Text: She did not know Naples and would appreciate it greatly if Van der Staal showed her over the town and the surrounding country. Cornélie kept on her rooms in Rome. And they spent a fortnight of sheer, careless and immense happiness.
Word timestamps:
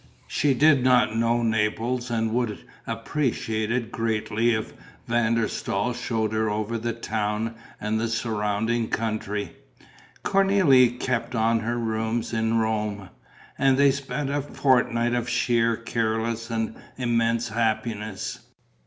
She 0.27 0.55
did 0.55 0.83
not 0.83 1.15
know 1.15 1.43
Naples 1.43 2.09
and 2.09 2.33
would 2.33 2.57
appreciate 2.87 3.71
it 3.71 3.91
greatly 3.91 4.55
if 4.55 4.73
Van 5.07 5.35
der 5.35 5.47
Staal 5.47 5.93
showed 5.93 6.33
her 6.33 6.49
over 6.49 6.79
the 6.79 6.91
town 6.91 7.53
and 7.79 7.99
the 8.01 8.07
surrounding 8.07 8.87
country. 8.89 9.55
Cornélie 10.25 10.99
kept 10.99 11.35
on 11.35 11.59
her 11.59 11.77
rooms 11.77 12.33
in 12.33 12.55
Rome. 12.57 13.09
And 13.59 13.77
they 13.77 13.91
spent 13.91 14.31
a 14.31 14.41
fortnight 14.41 15.13
of 15.13 15.29
sheer, 15.29 15.77
careless 15.77 16.49
and 16.49 16.75
immense 16.97 17.49
happiness. 17.49 18.39